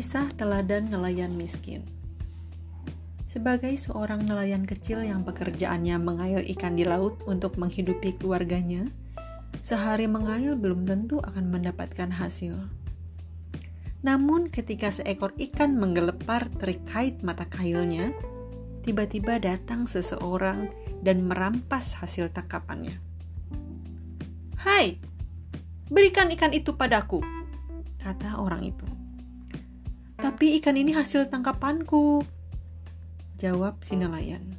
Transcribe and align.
Kisah 0.00 0.32
teladan 0.32 0.88
nelayan 0.88 1.36
miskin. 1.36 1.84
Sebagai 3.28 3.76
seorang 3.76 4.24
nelayan 4.24 4.64
kecil 4.64 5.04
yang 5.04 5.28
pekerjaannya 5.28 6.00
mengail 6.00 6.40
ikan 6.56 6.72
di 6.72 6.88
laut 6.88 7.20
untuk 7.28 7.60
menghidupi 7.60 8.16
keluarganya, 8.16 8.88
sehari 9.60 10.08
mengail 10.08 10.56
belum 10.56 10.88
tentu 10.88 11.20
akan 11.20 11.52
mendapatkan 11.52 12.16
hasil. 12.16 12.56
Namun 14.00 14.48
ketika 14.48 14.88
seekor 14.88 15.36
ikan 15.36 15.76
menggelepar 15.76 16.48
terkait 16.48 17.20
mata 17.20 17.44
kailnya, 17.44 18.16
tiba-tiba 18.80 19.36
datang 19.36 19.84
seseorang 19.84 20.72
dan 21.04 21.28
merampas 21.28 22.00
hasil 22.00 22.32
tangkapannya. 22.32 22.96
Hai, 24.64 24.96
berikan 25.92 26.32
ikan 26.32 26.56
itu 26.56 26.72
padaku, 26.72 27.20
kata 28.00 28.40
orang 28.40 28.64
itu. 28.64 28.99
Tapi 30.20 30.60
ikan 30.60 30.76
ini 30.76 30.92
hasil 30.92 31.32
tangkapanku. 31.32 32.20
Jawab 33.40 33.80
si 33.80 33.96
nelayan. 33.96 34.52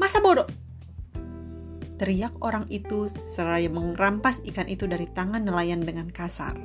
Masa 0.00 0.24
bodoh? 0.24 0.48
Teriak 2.00 2.32
orang 2.40 2.64
itu 2.72 3.12
seraya 3.12 3.68
merampas 3.68 4.40
ikan 4.48 4.64
itu 4.64 4.88
dari 4.88 5.04
tangan 5.12 5.44
nelayan 5.44 5.84
dengan 5.84 6.08
kasar. 6.08 6.56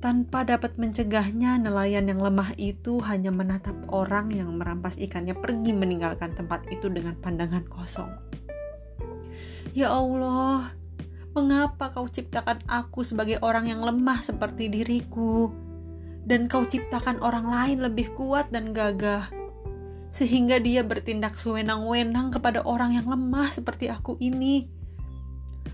Tanpa 0.00 0.42
dapat 0.42 0.80
mencegahnya, 0.80 1.60
nelayan 1.60 2.08
yang 2.08 2.24
lemah 2.24 2.56
itu 2.56 2.98
hanya 3.04 3.28
menatap 3.28 3.76
orang 3.92 4.32
yang 4.32 4.56
merampas 4.56 4.96
ikannya 4.96 5.36
pergi 5.36 5.76
meninggalkan 5.76 6.32
tempat 6.32 6.64
itu 6.72 6.88
dengan 6.88 7.12
pandangan 7.20 7.68
kosong. 7.68 8.10
Ya 9.76 9.92
Allah, 9.92 10.72
mengapa 11.36 11.92
kau 11.92 12.08
ciptakan 12.08 12.64
aku 12.66 13.04
sebagai 13.04 13.36
orang 13.44 13.68
yang 13.68 13.84
lemah 13.84 14.24
seperti 14.24 14.72
diriku? 14.72 15.61
Dan 16.22 16.46
kau 16.46 16.62
ciptakan 16.62 17.18
orang 17.18 17.50
lain 17.50 17.78
lebih 17.82 18.14
kuat 18.14 18.50
dan 18.54 18.70
gagah, 18.70 19.30
sehingga 20.12 20.62
dia 20.62 20.86
bertindak 20.86 21.34
sewenang-wenang 21.34 22.30
kepada 22.30 22.62
orang 22.62 22.94
yang 22.94 23.10
lemah 23.10 23.50
seperti 23.50 23.90
aku 23.90 24.20
ini. 24.22 24.70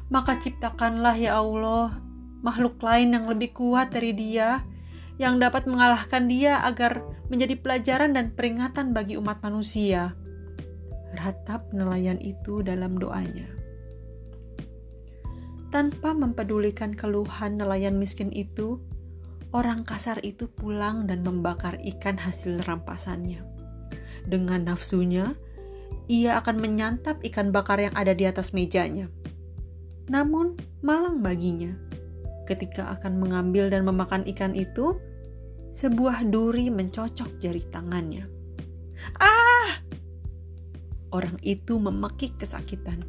Maka 0.08 0.40
ciptakanlah 0.40 1.16
ya 1.20 1.36
Allah 1.36 2.00
makhluk 2.40 2.78
lain 2.80 3.12
yang 3.12 3.26
lebih 3.26 3.50
kuat 3.52 3.90
dari 3.90 4.14
dia, 4.14 4.62
yang 5.18 5.42
dapat 5.42 5.66
mengalahkan 5.66 6.30
dia 6.30 6.62
agar 6.62 7.02
menjadi 7.28 7.58
pelajaran 7.58 8.14
dan 8.14 8.32
peringatan 8.32 8.94
bagi 8.94 9.18
umat 9.18 9.42
manusia. 9.42 10.14
Ratap 11.18 11.74
nelayan 11.74 12.22
itu 12.22 12.62
dalam 12.62 12.96
doanya. 12.96 13.48
Tanpa 15.68 16.16
mempedulikan 16.16 16.96
keluhan 16.96 17.60
nelayan 17.60 18.00
miskin 18.00 18.32
itu, 18.32 18.80
orang 19.52 19.80
kasar 19.84 20.20
itu 20.20 20.48
pulang 20.48 21.08
dan 21.08 21.24
membakar 21.24 21.80
ikan 21.80 22.20
hasil 22.20 22.60
rampasannya. 22.68 23.40
Dengan 24.28 24.68
nafsunya, 24.68 25.32
ia 26.08 26.36
akan 26.40 26.60
menyantap 26.60 27.20
ikan 27.24 27.48
bakar 27.52 27.80
yang 27.80 27.94
ada 27.96 28.12
di 28.12 28.28
atas 28.28 28.52
mejanya. 28.52 29.08
Namun, 30.08 30.56
malang 30.84 31.20
baginya, 31.20 31.72
ketika 32.48 32.92
akan 32.96 33.20
mengambil 33.20 33.68
dan 33.68 33.84
memakan 33.84 34.24
ikan 34.28 34.56
itu, 34.56 34.96
sebuah 35.72 36.28
duri 36.28 36.72
mencocok 36.72 37.40
jari 37.40 37.60
tangannya. 37.68 38.24
Ah! 39.20 39.80
Orang 41.08 41.40
itu 41.40 41.80
memekik 41.80 42.36
kesakitan. 42.36 43.00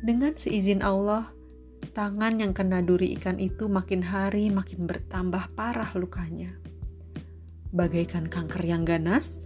Dengan 0.00 0.32
seizin 0.36 0.80
Allah, 0.80 1.32
Tangan 1.92 2.40
yang 2.40 2.56
kena 2.56 2.80
duri 2.80 3.12
ikan 3.20 3.36
itu 3.36 3.68
makin 3.68 4.00
hari 4.00 4.48
makin 4.48 4.88
bertambah 4.88 5.52
parah 5.52 5.92
lukanya. 5.92 6.56
Bagaikan 7.68 8.32
kanker 8.32 8.64
yang 8.64 8.88
ganas, 8.88 9.36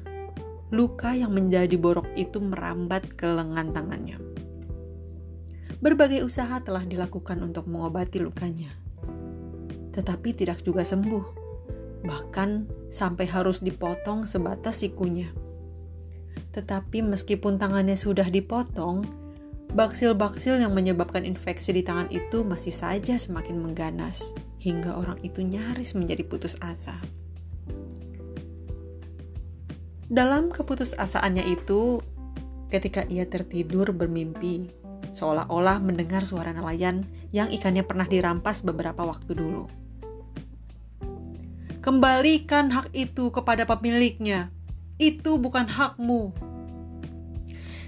luka 0.70 1.10
yang 1.10 1.34
menjadi 1.34 1.74
borok 1.74 2.06
itu 2.14 2.38
merambat 2.38 3.18
ke 3.18 3.26
lengan 3.26 3.74
tangannya. 3.74 4.22
Berbagai 5.82 6.22
usaha 6.22 6.62
telah 6.62 6.86
dilakukan 6.86 7.42
untuk 7.42 7.66
mengobati 7.66 8.22
lukanya, 8.22 8.70
tetapi 9.90 10.30
tidak 10.30 10.62
juga 10.62 10.86
sembuh, 10.86 11.26
bahkan 12.06 12.70
sampai 12.94 13.26
harus 13.26 13.58
dipotong 13.58 14.22
sebatas 14.22 14.86
sikunya. 14.86 15.34
Tetapi 16.54 17.02
meskipun 17.02 17.58
tangannya 17.58 17.98
sudah 17.98 18.30
dipotong, 18.30 19.25
Baksil-baksil 19.72 20.62
yang 20.62 20.70
menyebabkan 20.76 21.26
infeksi 21.26 21.74
di 21.74 21.82
tangan 21.82 22.06
itu 22.14 22.46
masih 22.46 22.70
saja 22.70 23.18
semakin 23.18 23.58
mengganas, 23.58 24.36
hingga 24.62 24.94
orang 24.94 25.18
itu 25.26 25.42
nyaris 25.42 25.98
menjadi 25.98 26.22
putus 26.22 26.54
asa. 26.62 26.98
Dalam 30.06 30.54
keputusasaannya 30.54 31.50
itu, 31.50 31.98
ketika 32.70 33.02
ia 33.10 33.26
tertidur 33.26 33.90
bermimpi, 33.90 34.70
seolah-olah 35.10 35.82
mendengar 35.82 36.22
suara 36.22 36.54
nelayan 36.54 37.02
yang 37.34 37.50
ikannya 37.50 37.82
pernah 37.82 38.06
dirampas 38.06 38.62
beberapa 38.62 39.02
waktu 39.02 39.34
dulu. 39.34 39.66
Kembalikan 41.82 42.70
hak 42.74 42.94
itu 42.94 43.30
kepada 43.30 43.62
pemiliknya. 43.62 44.50
Itu 44.98 45.38
bukan 45.38 45.70
hakmu, 45.70 46.34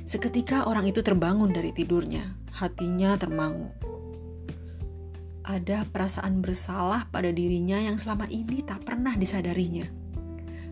Seketika 0.09 0.65
orang 0.65 0.89
itu 0.89 1.05
terbangun 1.05 1.53
dari 1.53 1.69
tidurnya, 1.69 2.33
hatinya 2.57 3.13
termangu. 3.21 3.69
Ada 5.45 5.85
perasaan 5.85 6.41
bersalah 6.41 7.13
pada 7.13 7.29
dirinya 7.29 7.77
yang 7.77 8.01
selama 8.01 8.25
ini 8.33 8.65
tak 8.65 8.89
pernah 8.89 9.13
disadarinya. 9.13 9.85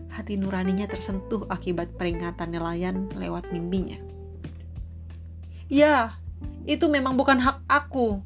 Hati 0.09 0.41
nuraninya 0.41 0.89
tersentuh 0.89 1.45
akibat 1.53 1.93
peringatan 2.01 2.49
nelayan 2.49 3.13
lewat 3.13 3.53
mimpinya. 3.53 4.01
Ya, 5.69 6.17
itu 6.65 6.89
memang 6.89 7.13
bukan 7.13 7.37
hak 7.37 7.61
aku. 7.69 8.25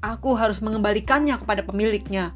Aku 0.00 0.32
harus 0.40 0.64
mengembalikannya 0.64 1.36
kepada 1.36 1.60
pemiliknya, 1.60 2.32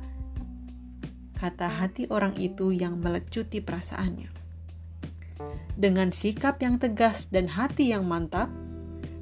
kata 1.41 1.65
hati 1.65 2.13
orang 2.13 2.37
itu 2.37 2.77
yang 2.77 3.01
melecuti 3.01 3.65
perasaannya. 3.65 4.36
Dengan 5.77 6.09
sikap 6.09 6.57
yang 6.65 6.81
tegas 6.81 7.29
dan 7.29 7.53
hati 7.53 7.93
yang 7.93 8.09
mantap, 8.09 8.49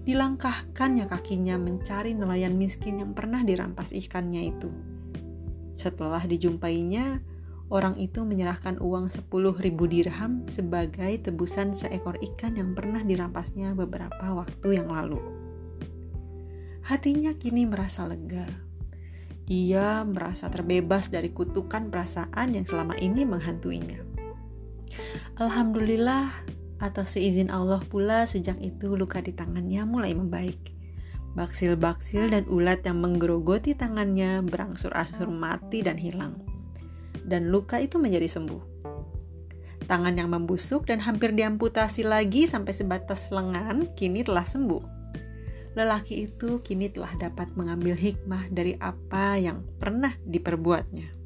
dilangkahkannya 0.07 1.11
kakinya 1.11 1.59
mencari 1.59 2.15
nelayan 2.15 2.55
miskin 2.55 3.03
yang 3.03 3.11
pernah 3.11 3.43
dirampas 3.43 3.91
ikannya 3.91 4.55
itu. 4.55 4.71
Setelah 5.75 6.23
dijumpainya, 6.23 7.19
orang 7.75 7.99
itu 7.99 8.23
menyerahkan 8.23 8.79
uang 8.79 9.11
10 9.11 9.27
ribu 9.59 9.91
dirham 9.91 10.47
sebagai 10.47 11.27
tebusan 11.27 11.75
seekor 11.75 12.23
ikan 12.23 12.55
yang 12.55 12.71
pernah 12.79 13.03
dirampasnya 13.03 13.75
beberapa 13.75 14.31
waktu 14.31 14.79
yang 14.79 14.95
lalu. 14.95 15.19
Hatinya 16.87 17.35
kini 17.35 17.67
merasa 17.67 18.07
lega. 18.07 18.47
Ia 19.51 20.07
merasa 20.07 20.47
terbebas 20.55 21.11
dari 21.11 21.35
kutukan 21.35 21.91
perasaan 21.91 22.55
yang 22.55 22.63
selama 22.63 22.95
ini 23.03 23.27
menghantuinya. 23.27 24.14
Alhamdulillah, 25.41 26.31
atas 26.79 27.17
seizin 27.17 27.51
Allah 27.51 27.83
pula 27.83 28.29
sejak 28.29 28.61
itu 28.61 28.95
luka 28.95 29.19
di 29.23 29.33
tangannya 29.35 29.83
mulai 29.89 30.13
membaik. 30.15 30.75
Baksil-baksil 31.35 32.31
dan 32.31 32.47
ulat 32.47 32.87
yang 32.87 33.03
menggerogoti 33.03 33.75
tangannya 33.75 34.39
berangsur-angsur 34.47 35.27
mati 35.35 35.83
dan 35.83 35.99
hilang. 35.99 36.39
Dan 37.27 37.51
luka 37.51 37.83
itu 37.83 37.99
menjadi 37.99 38.31
sembuh. 38.31 38.63
Tangan 39.85 40.15
yang 40.15 40.31
membusuk 40.31 40.87
dan 40.87 41.03
hampir 41.03 41.35
diamputasi 41.35 42.07
lagi 42.07 42.47
sampai 42.47 42.73
sebatas 42.73 43.29
lengan 43.35 43.91
kini 43.99 44.23
telah 44.23 44.47
sembuh. 44.47 44.95
Lelaki 45.75 46.31
itu 46.31 46.63
kini 46.63 46.87
telah 46.95 47.11
dapat 47.19 47.51
mengambil 47.59 47.99
hikmah 47.99 48.47
dari 48.55 48.79
apa 48.79 49.35
yang 49.35 49.67
pernah 49.83 50.15
diperbuatnya. 50.23 51.24